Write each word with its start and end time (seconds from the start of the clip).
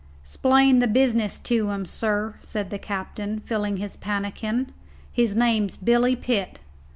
"'Splain 0.23 0.79
the 0.79 0.87
business 0.87 1.37
to 1.37 1.69
him, 1.69 1.85
sir," 1.85 2.33
said 2.41 2.71
the 2.71 2.79
captain, 2.79 3.39
filling 3.41 3.77
his 3.77 3.95
pannikin; 3.95 4.71
"his 5.11 5.35
name's 5.35 5.77
Billy 5.77 6.15
Pitt." 6.15 6.57